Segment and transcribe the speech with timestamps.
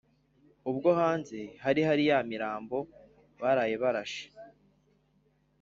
[0.69, 2.77] ubwo hanze hari ya imirambo
[3.41, 4.25] baraye barashe